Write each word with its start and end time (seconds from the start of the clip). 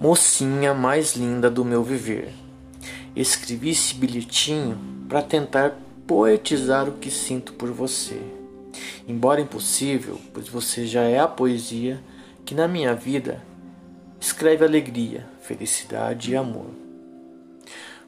Mocinha 0.00 0.72
mais 0.72 1.16
linda 1.16 1.50
do 1.50 1.64
meu 1.64 1.82
viver. 1.82 2.32
Escrevi 3.16 3.70
esse 3.70 3.94
bilhetinho 3.96 4.78
para 5.08 5.20
tentar 5.20 5.76
poetizar 6.06 6.88
o 6.88 6.92
que 6.92 7.10
sinto 7.10 7.52
por 7.54 7.72
você. 7.72 8.22
Embora 9.08 9.40
impossível, 9.40 10.20
pois 10.32 10.48
você 10.48 10.86
já 10.86 11.02
é 11.02 11.18
a 11.18 11.26
poesia 11.26 12.00
que 12.44 12.54
na 12.54 12.68
minha 12.68 12.94
vida 12.94 13.42
escreve 14.20 14.64
alegria, 14.64 15.28
felicidade 15.40 16.30
e 16.30 16.36
amor. 16.36 16.70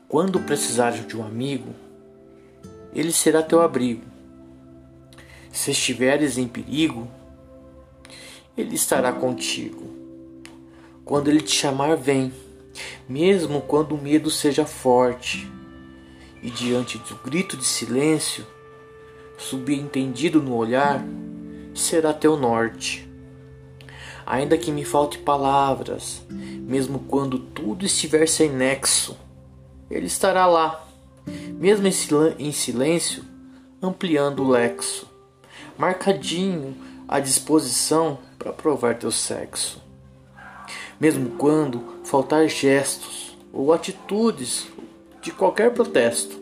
Quando 0.07 0.39
precisares 0.39 1.05
de 1.05 1.17
um 1.17 1.25
amigo, 1.25 1.75
ele 2.95 3.11
será 3.11 3.43
teu 3.43 3.63
abrigo. 3.63 4.05
Se 5.51 5.73
estiveres 5.73 6.39
em 6.39 6.47
perigo, 6.47 7.09
ele 8.57 8.77
estará 8.77 9.13
contigo. 9.13 10.00
Quando 11.11 11.27
ele 11.27 11.41
te 11.41 11.51
chamar, 11.51 11.97
vem, 11.97 12.33
mesmo 13.09 13.63
quando 13.63 13.97
o 13.97 14.01
medo 14.01 14.31
seja 14.31 14.65
forte. 14.65 15.51
E 16.41 16.49
diante 16.49 16.99
do 16.99 17.17
grito 17.17 17.57
de 17.57 17.65
silêncio, 17.65 18.47
subentendido 19.37 20.41
no 20.41 20.55
olhar, 20.55 21.05
será 21.75 22.15
teu 22.15 22.37
norte. 22.37 23.11
Ainda 24.25 24.57
que 24.57 24.71
me 24.71 24.85
falte 24.85 25.19
palavras, 25.19 26.25
mesmo 26.31 27.01
quando 27.01 27.41
tudo 27.41 27.85
estiver 27.85 28.29
sem 28.29 28.49
nexo, 28.49 29.19
ele 29.91 30.07
estará 30.07 30.47
lá, 30.47 30.89
mesmo 31.59 31.89
em 32.39 32.53
silêncio, 32.53 33.25
ampliando 33.83 34.45
o 34.45 34.49
lexo, 34.49 35.11
marcadinho 35.77 36.77
à 37.09 37.19
disposição 37.19 38.17
para 38.39 38.53
provar 38.53 38.97
teu 38.97 39.11
sexo 39.11 39.90
mesmo 41.01 41.31
quando 41.31 41.83
faltar 42.05 42.47
gestos 42.47 43.35
ou 43.51 43.73
atitudes 43.73 44.69
de 45.23 45.33
qualquer 45.33 45.73
protesto. 45.73 46.39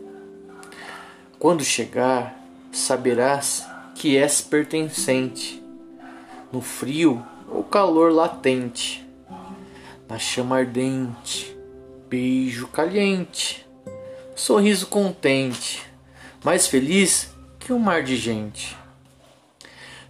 Quando 1.39 1.63
chegar, 1.63 2.37
saberás 2.69 3.65
que 3.95 4.17
és 4.17 4.41
pertencente, 4.41 5.63
no 6.51 6.61
frio 6.61 7.25
ou 7.47 7.63
calor 7.63 8.11
latente, 8.11 9.07
na 10.07 10.19
chama 10.19 10.57
ardente, 10.57 11.55
beijo 12.09 12.67
caliente, 12.67 13.65
sorriso 14.35 14.87
contente, 14.87 15.81
mais 16.43 16.67
feliz 16.67 17.29
que 17.59 17.71
um 17.71 17.79
mar 17.79 18.03
de 18.03 18.17
gente. 18.17 18.75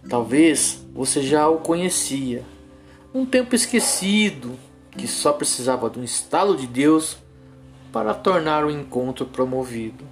Talvez 0.08 0.80
você 0.92 1.22
já 1.22 1.48
o 1.48 1.58
conhecia 1.58 2.42
um 3.12 3.26
tempo 3.26 3.54
esquecido 3.54 4.58
que 4.92 5.06
só 5.06 5.32
precisava 5.32 5.90
de 5.90 5.98
um 5.98 6.04
estalo 6.04 6.56
de 6.56 6.66
Deus 6.66 7.16
para 7.92 8.14
tornar 8.14 8.64
o 8.64 8.70
encontro 8.70 9.26
promovido. 9.26 10.04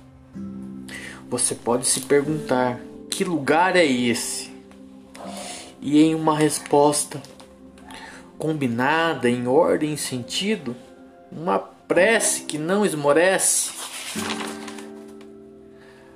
Você 1.29 1.55
pode 1.55 1.87
se 1.87 2.01
perguntar: 2.01 2.81
que 3.11 3.25
lugar 3.25 3.77
é 3.77 3.85
esse? 3.85 4.51
E 5.81 6.01
em 6.01 6.15
uma 6.15 6.37
resposta 6.37 7.23
combinada 8.37 9.29
em 9.29 9.47
ordem 9.47 9.95
e 9.95 9.99
sentido, 9.99 10.75
uma 11.31 11.59
prece 11.59 12.43
que 12.43 12.59
não 12.59 12.85
esmorece. 12.85 13.73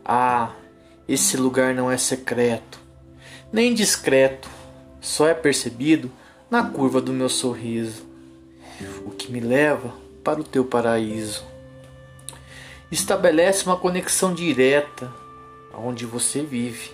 Ah, 0.05 0.51
esse 1.09 1.37
lugar 1.37 1.75
não 1.75 1.91
é 1.91 1.97
secreto, 1.97 2.81
nem 3.53 3.73
discreto, 3.73 4.49
só 5.01 5.29
é 5.29 5.35
percebido 5.35 6.11
na 6.53 6.63
curva 6.63 7.01
do 7.01 7.15
meu 7.15 7.31
sorriso, 7.31 8.03
o 9.07 9.11
que 9.11 9.33
me 9.33 9.41
leva 9.41 9.91
para 10.23 10.39
o 10.39 10.45
teu 10.45 10.67
paraíso. 10.67 11.43
Estabelece 12.91 13.65
uma 13.65 13.79
conexão 13.79 14.35
direta 14.35 15.11
aonde 15.73 16.05
você 16.05 16.43
vive. 16.43 16.91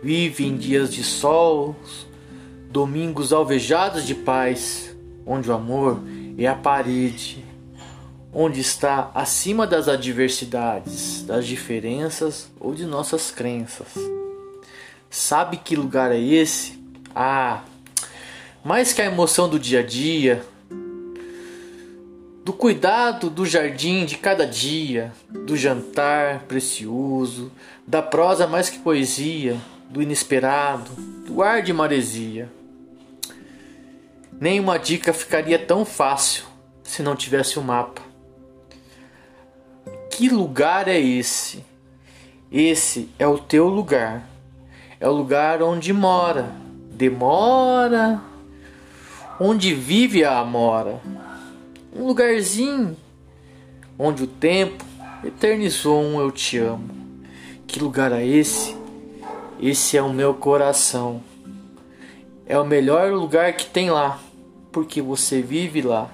Vive 0.00 0.46
em 0.46 0.56
dias 0.56 0.94
de 0.94 1.02
sol, 1.02 1.74
domingos 2.70 3.32
alvejados 3.32 4.06
de 4.06 4.14
paz, 4.14 4.94
onde 5.26 5.50
o 5.50 5.52
amor 5.52 5.98
é 6.38 6.46
a 6.46 6.54
parede, 6.54 7.44
onde 8.32 8.60
está 8.60 9.10
acima 9.12 9.66
das 9.66 9.88
adversidades, 9.88 11.24
das 11.24 11.48
diferenças 11.48 12.48
ou 12.60 12.76
de 12.76 12.86
nossas 12.86 13.32
crenças. 13.32 13.88
Sabe 15.10 15.56
que 15.56 15.74
lugar 15.74 16.12
é 16.12 16.20
esse? 16.20 16.78
Ah, 17.12 17.64
mais 18.66 18.92
que 18.92 19.00
a 19.00 19.04
emoção 19.04 19.48
do 19.48 19.60
dia 19.60 19.78
a 19.78 19.82
dia, 19.84 20.44
do 22.44 22.52
cuidado 22.52 23.30
do 23.30 23.46
jardim 23.46 24.04
de 24.04 24.18
cada 24.18 24.44
dia, 24.44 25.12
do 25.30 25.56
jantar 25.56 26.40
precioso, 26.48 27.52
da 27.86 28.02
prosa 28.02 28.44
mais 28.44 28.68
que 28.68 28.80
poesia, 28.80 29.56
do 29.88 30.02
inesperado, 30.02 30.90
do 31.24 31.44
ar 31.44 31.62
de 31.62 31.72
maresia. 31.72 32.50
Nenhuma 34.32 34.80
dica 34.80 35.12
ficaria 35.12 35.60
tão 35.60 35.84
fácil 35.84 36.42
se 36.82 37.04
não 37.04 37.14
tivesse 37.14 37.60
o 37.60 37.62
um 37.62 37.66
mapa. 37.66 38.02
Que 40.10 40.28
lugar 40.28 40.88
é 40.88 40.98
esse? 40.98 41.64
Esse 42.50 43.08
é 43.16 43.28
o 43.28 43.38
teu 43.38 43.68
lugar. 43.68 44.28
É 44.98 45.08
o 45.08 45.12
lugar 45.12 45.62
onde 45.62 45.92
mora. 45.92 46.50
Demora, 46.90 48.20
onde 49.38 49.74
vive 49.74 50.24
a 50.24 50.38
Amora, 50.38 51.00
um 51.94 52.06
lugarzinho 52.06 52.96
onde 53.98 54.24
o 54.24 54.26
tempo 54.26 54.84
eternizou 55.24 56.02
um 56.02 56.20
eu 56.20 56.30
te 56.30 56.58
amo. 56.58 56.88
Que 57.66 57.80
lugar 57.80 58.12
é 58.12 58.24
esse? 58.24 58.76
Esse 59.60 59.96
é 59.96 60.02
o 60.02 60.12
meu 60.12 60.34
coração. 60.34 61.22
É 62.46 62.58
o 62.58 62.64
melhor 62.64 63.10
lugar 63.12 63.52
que 63.54 63.66
tem 63.66 63.90
lá, 63.90 64.18
porque 64.70 65.02
você 65.02 65.42
vive 65.42 65.82
lá, 65.82 66.08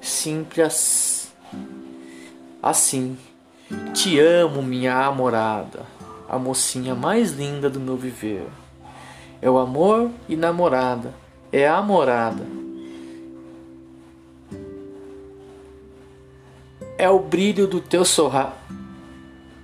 simples 0.00 1.32
assim. 2.62 3.16
Te 3.94 4.18
amo, 4.18 4.62
minha 4.62 5.06
amorada, 5.06 5.86
a 6.28 6.38
mocinha 6.38 6.94
mais 6.94 7.32
linda 7.32 7.70
do 7.70 7.80
meu 7.80 7.96
viver. 7.96 8.46
É 9.40 9.48
o 9.48 9.56
amor 9.56 10.10
e 10.28 10.36
namorada, 10.36 11.14
é 11.50 11.66
a 11.66 11.80
morada 11.80 12.59
é 17.00 17.08
o 17.08 17.18
brilho 17.18 17.66
do 17.66 17.80
teu 17.80 18.04
sorra, 18.04 18.52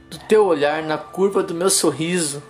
do 0.09 0.19
teu 0.21 0.47
olhar 0.47 0.83
na 0.83 0.97
curva 0.97 1.43
do 1.43 1.55
meu 1.55 1.69
sorriso 1.69 2.43